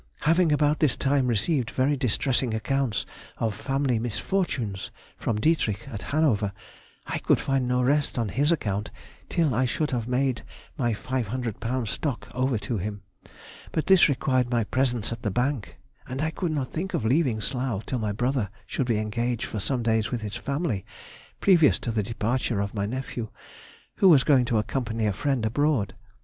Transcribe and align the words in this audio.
Having 0.21 0.51
about 0.51 0.79
this 0.79 0.95
time 0.97 1.27
received 1.27 1.69
very 1.69 1.95
distressing 1.95 2.55
accounts 2.55 3.05
of 3.37 3.53
family 3.53 3.99
misfortunes 3.99 4.89
from 5.15 5.39
Dietrich 5.39 5.87
at 5.87 6.01
Hanover, 6.09 6.53
I 7.05 7.19
could 7.19 7.39
find 7.39 7.67
no 7.67 7.83
rest 7.83 8.17
on 8.17 8.29
his 8.29 8.51
account 8.51 8.89
till 9.29 9.53
I 9.53 9.65
should 9.65 9.91
have 9.91 10.07
made 10.07 10.41
my 10.75 10.93
£500 10.95 11.87
stock 11.87 12.27
over 12.33 12.57
to 12.57 12.79
him, 12.79 13.03
but 13.71 13.85
this 13.85 14.09
required 14.09 14.49
my 14.49 14.63
presence 14.63 15.11
at 15.11 15.21
the 15.21 15.29
bank, 15.29 15.77
and 16.07 16.19
I 16.23 16.31
could 16.31 16.51
not 16.51 16.73
think 16.73 16.95
of 16.95 17.05
leaving 17.05 17.39
Slough 17.39 17.85
till 17.85 17.99
my 17.99 18.11
brother 18.11 18.49
should 18.65 18.87
be 18.87 18.97
engaged 18.97 19.45
for 19.45 19.59
some 19.59 19.83
days 19.83 20.09
with 20.09 20.21
his 20.23 20.35
family 20.35 20.83
previous 21.41 21.77
to 21.77 21.91
the 21.91 22.01
departure 22.01 22.59
of 22.59 22.73
my 22.73 22.87
nephew, 22.87 23.29
who 23.97 24.09
was 24.09 24.23
going 24.23 24.45
to 24.45 24.57
accompany 24.57 25.05
a 25.05 25.13
friend 25.13 25.45
abroad. 25.45 25.93